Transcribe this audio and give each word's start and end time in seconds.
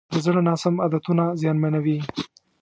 د 0.13 0.13
زړه 0.25 0.41
ناسم 0.47 0.75
عادتونه 0.83 1.23
زیانمنوي. 1.41 1.97